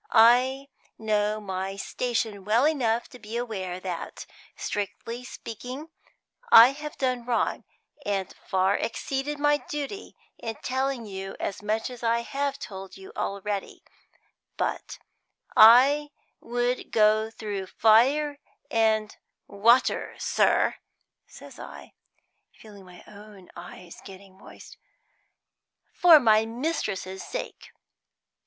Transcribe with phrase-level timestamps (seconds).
[0.09, 5.89] I know my station well enough to be aware that, strictly speaking,
[6.51, 7.65] I have done wrong,
[8.03, 13.11] and far exceeded my duty, in telling you as much as I have told you
[13.15, 13.83] already;
[14.57, 14.97] but
[15.55, 16.09] I
[16.39, 18.39] would go through fire
[18.71, 19.15] and
[19.47, 20.77] water, sir,"
[21.27, 21.93] says I,
[22.51, 24.77] feeling my own eyes getting moist,
[25.93, 27.69] "for my mistress's sake.